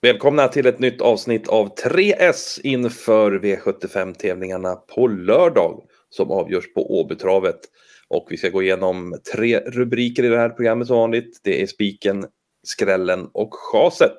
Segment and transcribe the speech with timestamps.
[0.00, 7.58] Välkomna till ett nytt avsnitt av 3S inför V75-tävlingarna på lördag som avgörs på Åbytravet.
[8.08, 11.40] Och vi ska gå igenom tre rubriker i det här programmet som vanligt.
[11.44, 12.26] Det är spiken,
[12.62, 14.18] skrällen och chaset.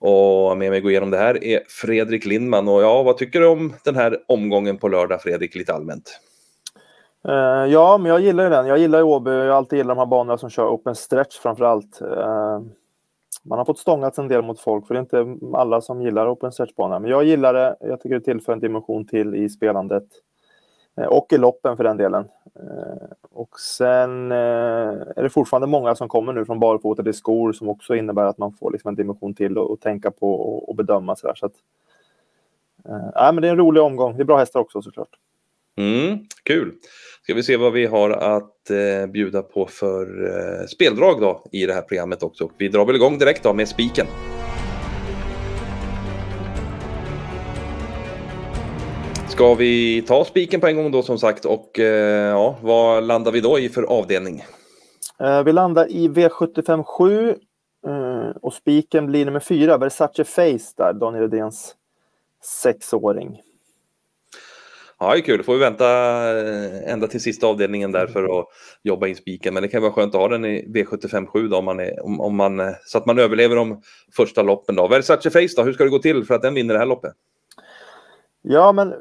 [0.00, 2.68] Och med mig att gå igenom det här är Fredrik Lindman.
[2.68, 6.20] Och ja, vad tycker du om den här omgången på lördag, Fredrik, lite allmänt?
[7.28, 8.66] Uh, ja, men jag gillar ju den.
[8.66, 9.30] Jag gillar ju Åby.
[9.30, 12.00] Jag har alltid gillat de här banorna som kör open stretch framför allt.
[12.00, 12.60] Eh,
[13.42, 16.32] man har fått stångats en del mot folk, för det är inte alla som gillar
[16.32, 16.98] open stretchbanor.
[16.98, 17.76] Men jag gillar det.
[17.80, 20.04] Jag tycker det tillför en dimension till i spelandet.
[20.96, 22.28] Eh, och i loppen för den delen.
[22.54, 24.38] Eh, och sen eh,
[25.16, 28.38] är det fortfarande många som kommer nu från barfota till skor som också innebär att
[28.38, 30.32] man får liksom en dimension till att tänka på
[30.68, 31.16] och, bedöma.
[31.16, 31.52] Så, så att,
[33.16, 34.16] äh, men det är en rolig omgång.
[34.16, 35.18] Det är bra hästar också såklart.
[35.78, 36.72] Mm, kul!
[37.22, 41.66] Ska vi se vad vi har att eh, bjuda på för eh, speldrag då i
[41.66, 42.50] det här programmet också.
[42.58, 44.06] Vi drar väl igång direkt då med spiken.
[49.28, 53.32] Ska vi ta spiken på en gång då som sagt och eh, ja, vad landar
[53.32, 54.44] vi då i för avdelning?
[55.20, 57.28] Eh, vi landar i V75 7
[57.86, 61.74] eh, och spiken blir nummer 4, Versace Face där, Daniel Redéns
[62.62, 63.40] sexåring.
[65.02, 65.38] Ja, det är kul.
[65.38, 65.86] Då får vi vänta
[66.38, 68.46] eh, ända till sista avdelningen där för att
[68.82, 69.54] jobba in spiken.
[69.54, 72.04] Men det kan vara skönt att ha den i V75 7 då, om man är,
[72.04, 73.82] om, om man, eh, så att man överlever de
[74.16, 74.76] första loppen.
[74.76, 74.88] Då.
[74.88, 77.12] Versace Face då, hur ska det gå till för att den vinner det här loppet?
[78.42, 78.98] Ja, men eh,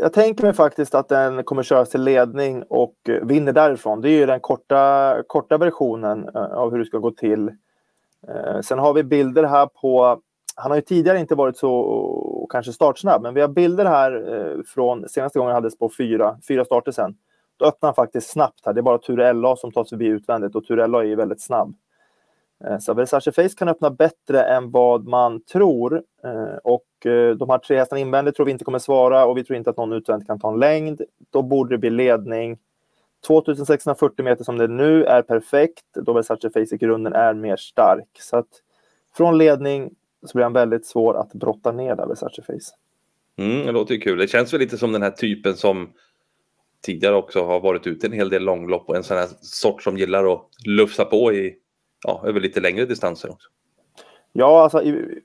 [0.00, 4.00] jag tänker mig faktiskt att den kommer köras till ledning och vinner därifrån.
[4.00, 7.50] Det är ju den korta, korta versionen av hur det ska gå till.
[8.62, 10.20] Sen har vi bilder här på
[10.56, 11.70] han har ju tidigare inte varit så
[12.44, 15.90] och kanske startsnabb, men vi har bilder här eh, från senaste gången han hade på
[15.98, 17.16] fyra, fyra starter sen.
[17.56, 18.72] Då öppnar han faktiskt snabbt här.
[18.72, 21.14] Det är bara Ture LA som tar sig förbi utvändigt och Ture LA är ju
[21.14, 21.74] väldigt snabb.
[22.64, 26.02] Eh, så Versace Face kan öppna bättre än vad man tror.
[26.24, 26.84] Eh, och
[27.38, 29.76] de här tre hästarna invändigt tror vi inte kommer svara och vi tror inte att
[29.76, 31.00] någon utvändigt kan ta en längd.
[31.30, 32.58] Då borde det bli ledning.
[33.26, 37.56] 2640 meter som det är nu är perfekt då Versace Face i grunden är mer
[37.56, 38.08] stark.
[38.18, 38.48] Så att
[39.16, 39.90] från ledning
[40.24, 42.74] så blir han väldigt svår att brotta ner där, Versace Face.
[43.36, 44.18] Mm, det låter ju kul.
[44.18, 45.88] Det känns väl lite som den här typen som
[46.84, 49.98] tidigare också har varit ute en hel del långlopp och en sån här sort som
[49.98, 51.56] gillar att lufsa på i,
[52.06, 53.48] ja, över lite längre distanser också.
[54.32, 55.22] Ja, alltså i,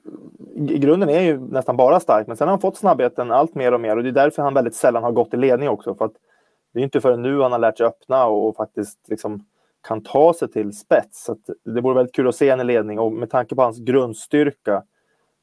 [0.56, 3.72] i, grunden är ju nästan bara stark, men sen har han fått snabbheten allt mer
[3.72, 5.94] och mer och det är därför han väldigt sällan har gått i ledning också.
[5.94, 6.12] För att
[6.72, 9.44] det är inte förrän nu han har lärt sig öppna och, och faktiskt liksom
[9.88, 11.24] kan ta sig till spets.
[11.24, 13.78] Så det vore väldigt kul att se en i ledning och med tanke på hans
[13.78, 14.82] grundstyrka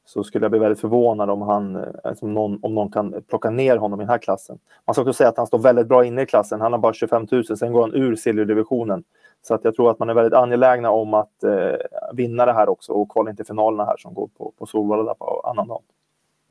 [0.07, 3.77] så skulle jag bli väldigt förvånad om, han, alltså någon, om någon kan plocka ner
[3.77, 4.59] honom i den här klassen.
[4.85, 6.61] Man ska också säga att han står väldigt bra inne i klassen.
[6.61, 9.03] Han har bara 25 000, sen går han ur silverdivisionen.
[9.41, 11.75] Så att jag tror att man är väldigt angelägna om att eh,
[12.13, 15.13] vinna det här också och kvala in till finalerna här som går på, på Solvalla
[15.13, 15.83] på annandagen.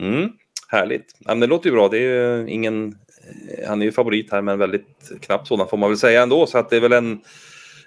[0.00, 0.30] Mm,
[0.68, 1.16] härligt.
[1.18, 1.88] Ja, det låter ju bra.
[1.88, 5.90] Det är ingen, eh, han är ju favorit här, men väldigt knappt sådan får man
[5.90, 6.46] väl säga ändå.
[6.46, 7.20] Så att det är väl en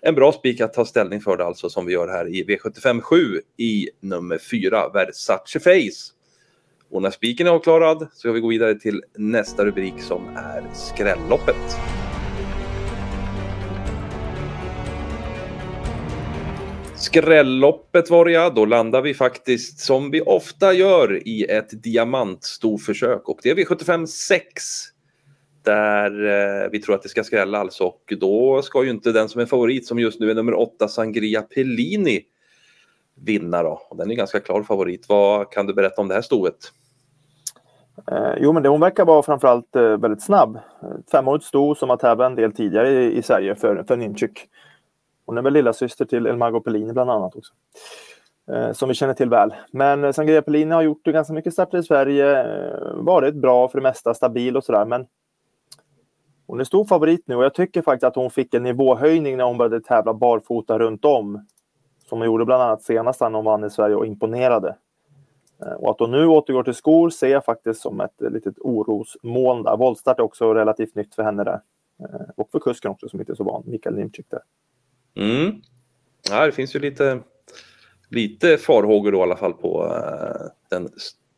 [0.01, 3.01] en bra spik att ta ställning för det alltså som vi gör här i V75
[3.01, 6.13] 7 i nummer 4, Versace Face.
[6.91, 10.63] Och när spiken är avklarad så ska vi gå vidare till nästa rubrik som är
[10.73, 11.77] Skrälloppet.
[16.95, 23.29] Skrälloppet var det ja, då landar vi faktiskt som vi ofta gör i ett diamantstorförsök
[23.29, 24.63] och det är V75 6
[25.69, 26.25] där
[26.63, 27.83] eh, vi tror att det ska skrälla alltså.
[27.83, 30.87] Och då ska ju inte den som är favorit, som just nu är nummer åtta,
[30.87, 32.21] Sangria Pellini,
[33.15, 33.81] vinna då.
[33.89, 35.05] Och den är ganska klar favorit.
[35.09, 36.55] Vad kan du berätta om det här stoet?
[38.11, 40.59] Eh, jo, men det, hon verkar vara framförallt eh, väldigt snabb.
[41.11, 44.47] Femårigt sto som har tävlat en del tidigare i, i Sverige för, för Ninchuk.
[45.25, 47.53] Hon är väl lilla syster till Elmago Pellini bland annat också.
[48.51, 49.53] Eh, som vi känner till väl.
[49.71, 52.39] Men eh, Sangria Pellini har gjort ganska mycket starter i Sverige.
[52.39, 54.85] Eh, varit bra för det mesta, stabil och sådär.
[54.85, 55.05] Men
[56.49, 59.43] hon är stor favorit nu och jag tycker faktiskt att hon fick en nivåhöjning när
[59.43, 61.47] hon började tävla barfota runt om.
[62.09, 64.75] Som hon gjorde bland annat senast när hon vann i Sverige och imponerade.
[65.61, 68.59] Eh, och att hon nu återgår till skor ser jag faktiskt som ett eh, litet
[68.59, 69.77] orosmoln där.
[69.77, 71.61] Voltstart är också relativt nytt för henne där.
[71.99, 74.41] Eh, och för kusken också som inte är så van, Mikael Nimczyk där.
[75.15, 75.61] Mm.
[76.29, 77.19] Ja, det finns ju lite,
[78.09, 79.93] lite farhågor då i alla fall på
[80.69, 80.89] den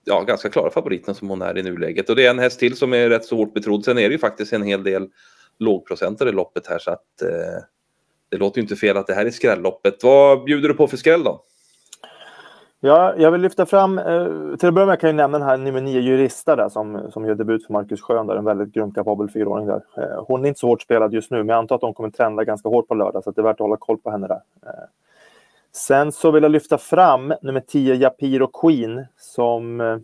[0.06, 2.10] ja, ganska klara favoriten som hon är i nuläget.
[2.10, 3.86] Och det är en häst till som är rätt så hårt betrodd.
[3.86, 5.08] Sen är det ju faktiskt en hel del
[5.60, 7.64] lågprocentare i loppet här så att eh,
[8.30, 10.04] det låter ju inte fel att det här är skrälloppet.
[10.04, 11.42] Vad bjuder du på för skräll då?
[12.84, 15.58] Ja, jag vill lyfta fram, eh, till att börja med kan jag nämna den här
[15.58, 19.30] nummer 9 Jurista där som, som gör debut för Marcus Schön, där, en väldigt grundkapabel
[19.30, 19.82] fyraåring där.
[19.98, 22.10] Eh, hon är inte så hårt spelad just nu, men jag antar att hon kommer
[22.10, 24.42] trenda ganska hårt på lördag, så det är värt att hålla koll på henne där.
[24.66, 24.84] Eh,
[25.74, 29.98] Sen så vill jag lyfta fram nummer 10 Japiro Queen som eh,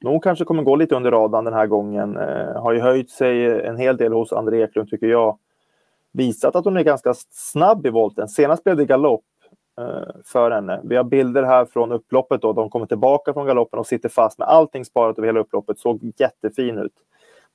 [0.00, 2.16] nog kanske kommer gå lite under radarn den här gången.
[2.16, 5.38] Eh, har ju höjt sig en hel del hos André Eklund tycker jag.
[6.12, 8.28] Visat att hon är ganska snabb i volten.
[8.28, 9.24] Senast blev det galopp
[9.80, 10.80] eh, för henne.
[10.84, 12.52] Vi har bilder här från upploppet då.
[12.52, 15.78] De kommer tillbaka från galoppen och sitter fast med allting sparat över hela upploppet.
[15.78, 16.94] Såg jättefin ut.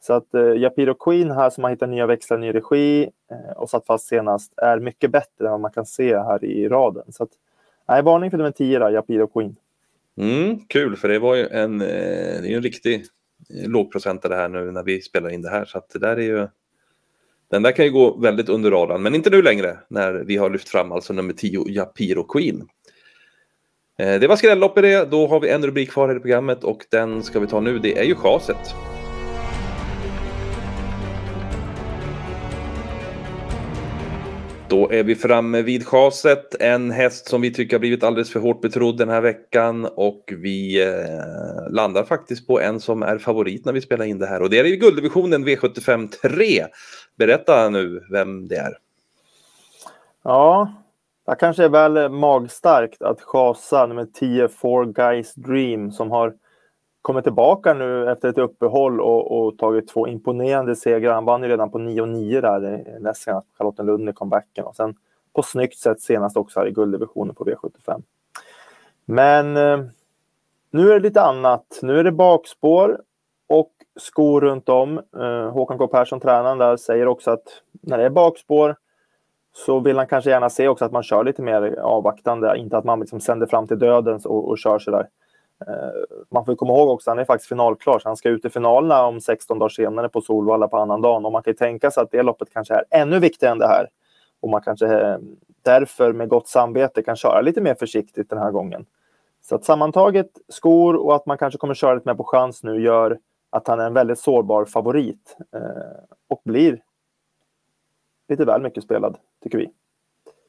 [0.01, 3.69] Så att eh, Japiro Queen här som har hittat nya växlar, ny regi eh, och
[3.69, 7.11] satt fast senast är mycket bättre än vad man kan se här i raden.
[7.11, 7.29] Så att,
[7.87, 9.55] nej, varning för nummer 10 där, Japiro Queen.
[10.17, 11.87] Mm, kul, för det var ju en, eh,
[12.41, 13.05] det är en riktig
[13.49, 15.65] eh, lågprocentare här nu när vi spelar in det här.
[15.65, 16.47] Så att det där är ju,
[17.51, 20.49] den där kan ju gå väldigt under radarn, men inte nu längre när vi har
[20.49, 22.67] lyft fram alltså nummer 10, Japiro Queen.
[23.99, 26.85] Eh, det var skrällopp i det, då har vi en rubrik kvar i programmet och
[26.91, 28.75] den ska vi ta nu, det är ju chaset.
[34.71, 36.55] Då är vi framme vid chaset.
[36.61, 40.33] En häst som vi tycker har blivit alldeles för hårt betrodd den här veckan och
[40.37, 44.41] vi eh, landar faktiskt på en som är favorit när vi spelar in det här
[44.41, 46.65] och det är i gulddivisionen V75 3.
[47.17, 48.77] Berätta nu vem det är.
[50.23, 50.73] Ja,
[51.27, 56.33] det kanske är väl magstarkt att chasa nummer 10 Four Guys Dream som har
[57.01, 61.13] kommer tillbaka nu efter ett uppehåll och, och tagit två imponerande segrar.
[61.13, 64.95] Han vann ju redan på 9-9 där eh, näst senast Charlottenlund i comebacken och sen
[65.33, 68.01] på snyggt sätt senast också här i gulddivisionen på V75.
[69.05, 69.79] Men eh,
[70.71, 71.79] nu är det lite annat.
[71.81, 73.01] Nu är det bakspår
[73.47, 75.01] och skor runt om.
[75.17, 78.75] Eh, Håkan K Persson, tränaren där, säger också att när det är bakspår
[79.53, 82.85] så vill han kanske gärna se också att man kör lite mer avvaktande, inte att
[82.85, 85.07] man liksom sänder fram till dödens och, och kör sådär.
[85.67, 88.45] Eh, man får komma ihåg också att han är faktiskt finalklar, så han ska ut
[88.45, 91.25] i finalerna om 16 dagar senare på Solvalla på annan dag.
[91.25, 93.67] Och man kan ju tänka sig att det loppet kanske är ännu viktigare än det
[93.67, 93.87] här.
[94.39, 95.17] Och man kanske eh,
[95.61, 98.85] därför med gott samvete kan köra lite mer försiktigt den här gången.
[99.41, 102.81] Så att sammantaget skor och att man kanske kommer köra lite mer på chans nu
[102.81, 103.19] gör
[103.49, 105.61] att han är en väldigt sårbar favorit eh,
[106.27, 106.81] och blir
[108.29, 109.71] lite väl mycket spelad, tycker vi.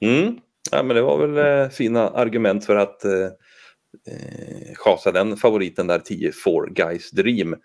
[0.00, 0.40] Mm.
[0.70, 3.30] Ja, men det var väl eh, fina argument för att eh,
[4.74, 7.56] chasa den favoriten där 10 Four Guys Dream.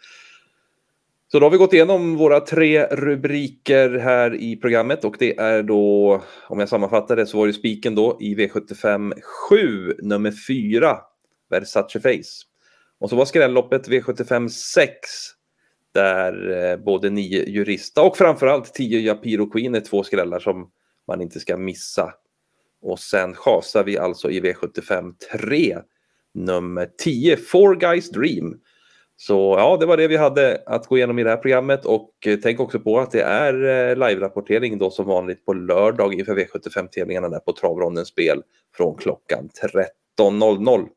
[1.32, 5.64] Så då har vi gått igenom våra tre rubriker här i programmet och det är
[5.64, 9.14] då, om jag sammanfattar det, så var det spiken då i V75
[9.50, 10.98] 7, nummer 4,
[11.50, 12.46] Versace Face.
[13.00, 14.92] Och så var skrälloppet V75 6,
[15.94, 20.72] där eh, både 9 Jurista och framförallt 10 Japiro Queen är två skrällar som
[21.08, 22.14] man inte ska missa.
[22.82, 25.78] Och sen chasar vi alltså i V75 3
[26.38, 28.60] nummer 10, Four Guys Dream.
[29.16, 32.12] Så ja, det var det vi hade att gå igenom i det här programmet och
[32.26, 36.36] eh, tänk också på att det är eh, live-rapportering då som vanligt på lördag inför
[36.36, 38.42] V75-tävlingarna där på Travrondens spel
[38.76, 39.50] från klockan
[40.20, 40.88] 13.00.